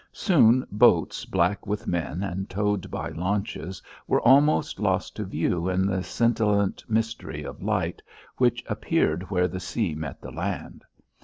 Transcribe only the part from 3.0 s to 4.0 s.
launches